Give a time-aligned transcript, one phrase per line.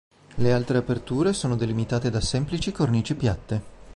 [0.33, 3.61] Le altre aperture sono delimitate da semplici cornici piatte.